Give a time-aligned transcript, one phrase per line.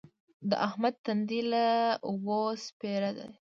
[0.49, 1.65] د احمد تندی له
[2.09, 3.29] اوله سپېره دی.